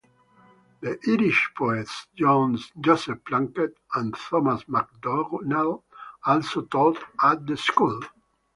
The 0.79 0.97
Irish 1.07 1.51
poets, 1.55 2.07
Joseph 2.15 3.23
Plunkett 3.23 3.77
and 3.93 4.15
Thomas 4.15 4.63
MacDonagh 4.63 5.83
also 6.25 6.61
taught 6.63 6.97
at 7.21 7.45
the 7.45 7.55
school. 7.55 7.99